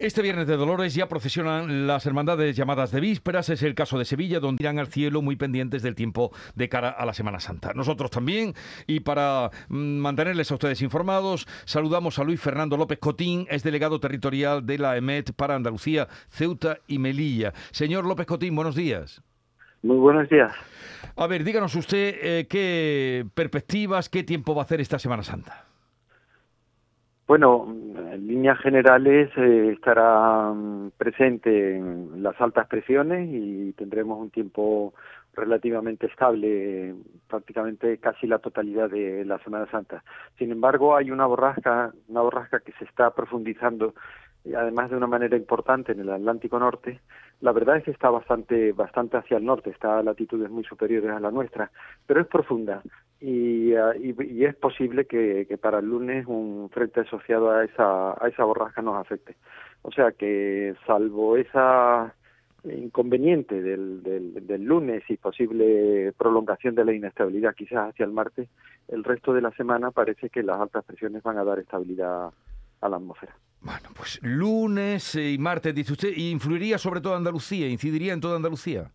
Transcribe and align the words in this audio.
Este 0.00 0.22
viernes 0.22 0.46
de 0.46 0.56
Dolores 0.56 0.94
ya 0.94 1.08
procesionan 1.10 1.86
las 1.86 2.06
hermandades 2.06 2.56
llamadas 2.56 2.90
de 2.90 3.00
vísperas. 3.00 3.50
Es 3.50 3.62
el 3.62 3.74
caso 3.74 3.98
de 3.98 4.06
Sevilla, 4.06 4.40
donde 4.40 4.62
irán 4.62 4.78
al 4.78 4.86
cielo 4.86 5.20
muy 5.20 5.36
pendientes 5.36 5.82
del 5.82 5.94
tiempo 5.94 6.32
de 6.54 6.70
cara 6.70 6.88
a 6.88 7.04
la 7.04 7.12
Semana 7.12 7.38
Santa. 7.38 7.74
Nosotros 7.74 8.10
también. 8.10 8.54
Y 8.86 9.00
para 9.00 9.50
mm, 9.68 9.98
mantenerles 9.98 10.50
a 10.50 10.54
ustedes 10.54 10.80
informados, 10.80 11.46
saludamos 11.66 12.18
a 12.18 12.24
Luis 12.24 12.40
Fernando 12.40 12.78
López 12.78 12.98
Cotín, 12.98 13.46
es 13.50 13.62
delegado 13.62 14.00
territorial 14.00 14.64
de 14.64 14.78
la 14.78 14.96
EMET 14.96 15.34
para 15.34 15.54
Andalucía, 15.54 16.08
Ceuta 16.30 16.78
y 16.86 16.98
Melilla. 16.98 17.52
Señor 17.70 18.06
López 18.06 18.24
Cotín, 18.24 18.56
buenos 18.56 18.76
días. 18.76 19.22
Muy 19.82 19.98
buenos 19.98 20.30
días. 20.30 20.50
A 21.14 21.26
ver, 21.26 21.44
díganos 21.44 21.74
usted 21.74 22.16
eh, 22.22 22.46
qué 22.48 23.26
perspectivas, 23.34 24.08
qué 24.08 24.22
tiempo 24.22 24.54
va 24.54 24.62
a 24.62 24.64
hacer 24.64 24.80
esta 24.80 24.98
Semana 24.98 25.22
Santa. 25.22 25.69
Bueno, 27.30 27.64
en 28.10 28.26
líneas 28.26 28.58
generales 28.58 29.30
eh, 29.36 29.70
estará 29.72 30.52
mm, 30.52 30.90
presente 30.98 31.76
en 31.76 32.24
las 32.24 32.34
altas 32.40 32.66
presiones 32.66 33.28
y 33.30 33.72
tendremos 33.74 34.18
un 34.18 34.30
tiempo 34.30 34.94
relativamente 35.34 36.06
estable 36.08 36.92
prácticamente 37.28 37.98
casi 37.98 38.26
la 38.26 38.40
totalidad 38.40 38.90
de 38.90 39.24
la 39.24 39.38
Semana 39.44 39.70
Santa. 39.70 40.02
Sin 40.38 40.50
embargo, 40.50 40.96
hay 40.96 41.12
una 41.12 41.24
borrasca, 41.26 41.92
una 42.08 42.22
borrasca 42.22 42.58
que 42.58 42.72
se 42.80 42.84
está 42.84 43.14
profundizando 43.14 43.94
además 44.54 44.90
de 44.90 44.96
una 44.96 45.06
manera 45.06 45.36
importante 45.36 45.92
en 45.92 46.00
el 46.00 46.10
Atlántico 46.10 46.58
Norte, 46.58 47.00
la 47.40 47.52
verdad 47.52 47.76
es 47.76 47.84
que 47.84 47.90
está 47.90 48.10
bastante, 48.10 48.72
bastante 48.72 49.16
hacia 49.16 49.36
el 49.36 49.44
norte, 49.44 49.70
está 49.70 49.98
a 49.98 50.02
latitudes 50.02 50.50
muy 50.50 50.64
superiores 50.64 51.10
a 51.10 51.20
la 51.20 51.30
nuestra, 51.30 51.70
pero 52.06 52.20
es 52.20 52.26
profunda 52.26 52.82
y, 53.20 53.74
ah, 53.74 53.92
y, 53.96 54.44
es 54.44 54.56
posible 54.56 55.04
que, 55.04 55.46
que, 55.46 55.58
para 55.58 55.80
el 55.80 55.86
lunes 55.86 56.26
un 56.26 56.70
frente 56.72 57.00
asociado 57.00 57.50
a 57.50 57.64
esa, 57.64 58.12
a 58.12 58.28
esa 58.28 58.44
borrasca 58.44 58.80
nos 58.82 58.96
afecte. 58.96 59.36
O 59.82 59.92
sea 59.92 60.12
que 60.12 60.74
salvo 60.86 61.36
esa 61.36 62.14
inconveniente 62.64 63.62
del, 63.62 64.02
del, 64.02 64.46
del 64.46 64.64
lunes 64.64 65.02
y 65.08 65.16
posible 65.16 66.12
prolongación 66.16 66.74
de 66.74 66.84
la 66.84 66.92
inestabilidad 66.92 67.54
quizás 67.54 67.90
hacia 67.90 68.04
el 68.04 68.12
martes, 68.12 68.48
el 68.88 69.04
resto 69.04 69.32
de 69.32 69.40
la 69.42 69.50
semana 69.52 69.90
parece 69.90 70.28
que 70.28 70.42
las 70.42 70.60
altas 70.60 70.84
presiones 70.84 71.22
van 71.22 71.38
a 71.38 71.44
dar 71.44 71.58
estabilidad 71.58 72.30
a 72.80 72.88
la 72.88 72.96
atmósfera. 72.96 73.34
Bueno, 73.62 73.90
pues 73.94 74.18
lunes 74.22 75.14
y 75.14 75.36
martes, 75.38 75.74
dice 75.74 75.92
usted, 75.92 76.16
¿influiría 76.16 76.78
sobre 76.78 77.00
todo 77.00 77.14
Andalucía? 77.14 77.68
¿Incidiría 77.68 78.14
en 78.14 78.20
toda 78.20 78.36
Andalucía? 78.36 78.90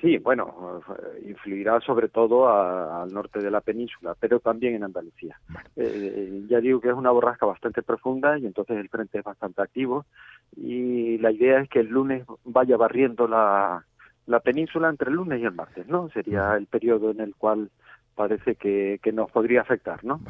Sí, 0.00 0.18
bueno, 0.18 0.80
influirá 1.26 1.80
sobre 1.80 2.08
todo 2.08 2.48
al 2.48 3.12
norte 3.12 3.40
de 3.40 3.50
la 3.50 3.60
península, 3.60 4.14
pero 4.18 4.38
también 4.38 4.76
en 4.76 4.84
Andalucía. 4.84 5.40
Eh, 5.74 6.44
ya 6.48 6.60
digo 6.60 6.80
que 6.80 6.88
es 6.88 6.94
una 6.94 7.10
borrasca 7.10 7.46
bastante 7.46 7.82
profunda 7.82 8.38
y 8.38 8.46
entonces 8.46 8.76
el 8.76 8.88
frente 8.88 9.18
es 9.18 9.24
bastante 9.24 9.60
activo 9.60 10.06
y 10.56 11.18
la 11.18 11.32
idea 11.32 11.60
es 11.60 11.68
que 11.68 11.80
el 11.80 11.88
lunes 11.88 12.24
vaya 12.44 12.76
barriendo 12.76 13.26
la, 13.26 13.84
la 14.26 14.40
península 14.40 14.88
entre 14.88 15.10
el 15.10 15.16
lunes 15.16 15.40
y 15.40 15.44
el 15.44 15.52
martes, 15.52 15.88
¿no? 15.88 16.10
Sería 16.10 16.56
el 16.56 16.66
periodo 16.66 17.10
en 17.10 17.20
el 17.20 17.34
cual 17.34 17.70
parece 18.18 18.56
que, 18.56 18.98
que 19.00 19.12
nos 19.12 19.30
podría 19.30 19.60
afectar, 19.60 20.04
¿no? 20.04 20.20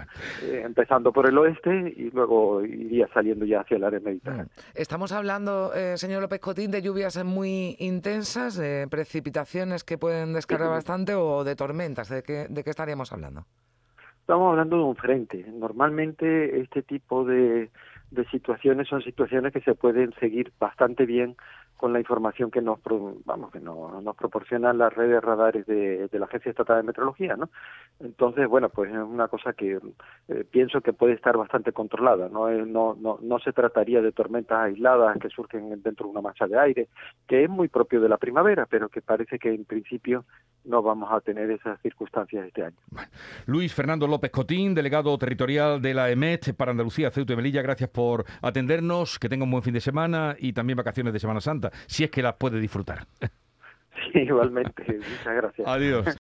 Eh, 0.42 0.61
empezando 0.62 1.11
por 1.11 1.27
el 1.27 1.39
oeste 1.39 1.94
y 1.97 2.11
luego 2.11 2.62
iría 2.62 3.08
saliendo 3.14 3.47
ya 3.47 3.62
hacia 3.62 3.78
el 3.78 3.84
área 3.84 3.98
mediterránea. 3.98 4.47
Estamos 4.75 5.11
hablando, 5.12 5.72
eh, 5.75 5.97
señor 5.97 6.20
López 6.20 6.39
Cotín, 6.39 6.70
de 6.70 6.83
lluvias 6.83 7.25
muy 7.25 7.77
intensas, 7.78 8.59
de 8.59 8.86
precipitaciones 8.91 9.84
que 9.84 9.97
pueden 9.97 10.34
descargar 10.34 10.69
bastante 10.69 11.14
o 11.14 11.44
de 11.44 11.56
tormentas. 11.56 12.11
¿De 12.11 12.22
qué, 12.22 12.47
¿De 12.50 12.62
qué 12.62 12.70
estaríamos 12.70 13.11
hablando? 13.11 13.47
Estamos 14.20 14.50
hablando 14.50 14.77
de 14.77 14.83
un 14.83 14.97
frente. 14.97 15.47
Normalmente 15.50 16.61
este 16.61 16.83
tipo 16.83 17.25
de, 17.25 17.70
de 18.11 18.25
situaciones 18.27 18.89
son 18.89 19.03
situaciones 19.03 19.53
que 19.53 19.61
se 19.61 19.75
pueden 19.75 20.12
seguir 20.14 20.53
bastante 20.59 21.06
bien 21.06 21.37
con 21.77 21.92
la 21.92 22.01
información 22.01 22.50
que 22.50 22.61
nos 22.61 22.81
vamos 23.25 23.53
que 23.53 23.61
nos, 23.61 24.03
nos 24.03 24.17
proporcionan 24.17 24.78
las 24.78 24.92
redes 24.92 25.23
radares 25.23 25.65
de, 25.67 26.09
de, 26.09 26.19
la 26.19 26.27
Agencia 26.27 26.50
Estatal 26.50 26.78
de 26.78 26.83
Meteorología, 26.83 27.37
¿no? 27.37 27.50
Entonces, 28.00 28.49
bueno, 28.49 28.69
pues 28.69 28.91
es 28.91 28.99
una 28.99 29.28
cosa 29.28 29.53
que 29.53 29.78
eh, 30.28 30.44
pienso 30.50 30.81
que 30.81 30.93
puede 30.93 31.12
estar 31.12 31.37
bastante 31.37 31.72
controlada, 31.72 32.28
¿no? 32.28 32.50
no, 32.50 32.97
no 33.00 33.19
no 33.22 33.38
se 33.38 33.53
trataría 33.53 34.03
de 34.03 34.11
tormentas 34.11 34.59
aisladas 34.59 35.16
que 35.19 35.28
surgen 35.28 35.81
dentro 35.82 36.06
de 36.06 36.11
una 36.11 36.21
masa 36.21 36.47
de 36.47 36.59
aire, 36.59 36.88
que 37.28 37.44
es 37.44 37.50
muy 37.50 37.69
propio 37.69 38.00
de 38.00 38.09
la 38.09 38.16
primavera, 38.16 38.66
pero 38.66 38.88
que 38.88 39.00
parece 39.00 39.38
que 39.38 39.55
en 39.55 39.65
principio 39.65 40.25
no 40.65 40.82
vamos 40.82 41.11
a 41.12 41.21
tener 41.21 41.50
esas 41.50 41.81
circunstancias 41.81 42.47
este 42.47 42.65
año. 42.65 42.77
Luis 43.47 43.72
Fernando 43.72 44.06
López 44.06 44.31
Cotín, 44.31 44.75
delegado 44.75 45.16
territorial 45.16 45.81
de 45.81 45.94
la 45.94 46.11
EMET 46.11 46.55
para 46.55 46.72
Andalucía, 46.72 47.11
Ceuta 47.11 47.32
y 47.32 47.37
Melilla, 47.37 47.62
gracias 47.62 47.91
por 47.98 48.26
atendernos, 48.42 49.19
que 49.19 49.28
tenga 49.28 49.42
un 49.42 49.50
buen 49.50 49.64
fin 49.64 49.75
de 49.75 49.81
semana 49.81 50.36
y 50.38 50.53
también 50.53 50.76
vacaciones 50.76 51.12
de 51.12 51.19
Semana 51.19 51.41
Santa 51.41 51.72
si 51.88 52.04
es 52.04 52.10
que 52.12 52.22
las 52.22 52.34
puede 52.34 52.60
disfrutar. 52.60 53.06
Sí, 54.12 54.20
igualmente. 54.20 54.84
Muchas 54.86 55.34
gracias. 55.34 55.66
Adiós. 55.66 56.16